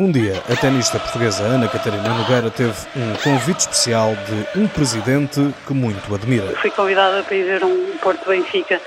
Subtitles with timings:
[0.00, 5.52] Um dia, a tenista portuguesa Ana Catarina Nogueira teve um convite especial de um presidente
[5.66, 6.56] que muito admira.
[6.56, 8.80] Fui convidada para ir ver um Porto Benfica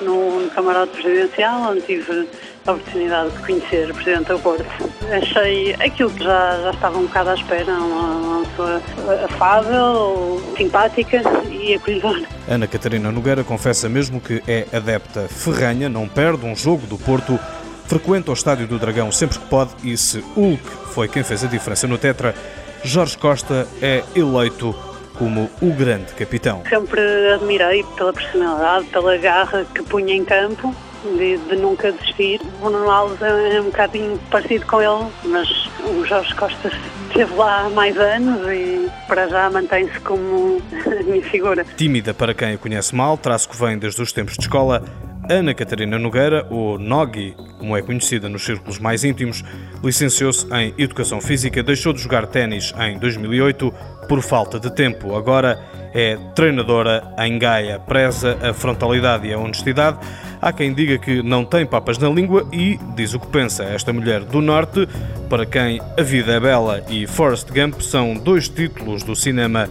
[0.00, 2.28] no, camarote presidencial, onde tive
[2.66, 4.64] a oportunidade de conhecer o Presidente do Porto.
[5.10, 8.82] Achei aquilo que já, já estava um bocado à espera, uma, uma pessoa
[9.24, 12.22] afável, simpática e acolhedora.
[12.48, 17.38] Ana Catarina Nogueira confessa mesmo que é adepta ferranha, não perde um jogo do Porto
[17.86, 20.62] frequenta o Estádio do Dragão sempre que pode e se Hulk
[20.92, 22.34] foi quem fez a diferença no Tetra,
[22.82, 24.74] Jorge Costa é eleito
[25.14, 26.62] como o grande capitão.
[26.68, 27.00] Sempre
[27.32, 30.74] admirei pela personalidade, pela garra que punha em campo,
[31.16, 32.40] de, de nunca desistir.
[32.60, 35.48] O Nuno Alves é um bocadinho parecido com ele, mas
[35.84, 36.70] o Jorge Costa
[37.08, 41.64] esteve lá há mais anos e para já mantém-se como a minha figura.
[41.76, 44.82] Tímida para quem a conhece mal, traço que vem desde os tempos de escola,
[45.28, 49.42] Ana Catarina Nogueira, ou Nogi, como é conhecida nos círculos mais íntimos,
[49.82, 53.72] licenciou-se em Educação Física, deixou de jogar ténis em 2008
[54.06, 55.16] por falta de tempo.
[55.16, 55.58] Agora
[55.94, 59.98] é treinadora em Gaia, preza a frontalidade e a honestidade.
[60.42, 63.64] Há quem diga que não tem papas na língua e diz o que pensa.
[63.64, 64.86] Esta mulher do Norte,
[65.30, 69.70] para quem A Vida é Bela e Forrest Gump são dois títulos do cinema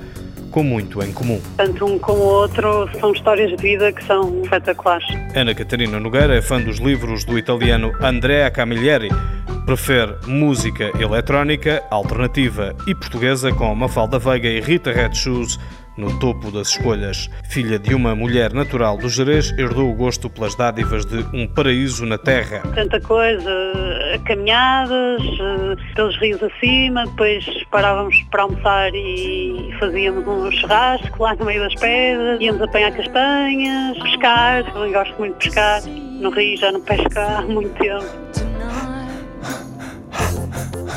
[0.54, 1.42] com muito em comum.
[1.58, 5.06] Tanto um como o outro são histórias de vida que são espetaculares.
[5.36, 9.10] Ana Catarina Nogueira é fã dos livros do italiano Andrea Camilleri.
[9.66, 15.58] Prefere música eletrónica, alternativa e portuguesa com Mafalda Veiga e Rita Red Shoes
[15.98, 17.30] no topo das escolhas.
[17.50, 22.06] Filha de uma mulher natural do Jerez, herdou o gosto pelas dádivas de um paraíso
[22.06, 22.62] na terra.
[22.74, 23.50] Tanta coisa,
[24.26, 31.46] caminhadas, eh, pelos rios acima, depois parávamos para almoçar e fazíamos um churrasco lá no
[31.46, 36.72] meio das pedras, íamos apanhar castanhas, pescar, eu gosto muito de pescar, no rio já
[36.72, 38.43] não pesco há muito tempo.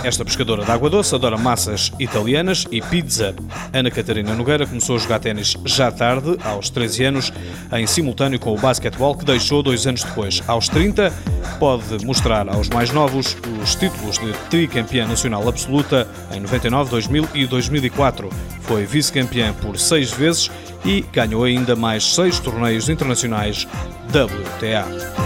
[0.07, 3.35] Esta pescadora de água doce adora massas italianas e pizza.
[3.73, 7.33] Ana Catarina Nogueira começou a jogar ténis já tarde, aos 13 anos,
[7.73, 10.41] em simultâneo com o basquetebol, que deixou dois anos depois.
[10.47, 11.13] Aos 30,
[11.59, 17.45] pode mostrar aos mais novos os títulos de tricampeã nacional absoluta em 99, 2000 e
[17.45, 18.31] 2004.
[18.61, 20.53] Foi vice-campeã por seis vezes
[20.85, 23.67] e ganhou ainda mais seis torneios internacionais
[24.11, 25.26] WTA.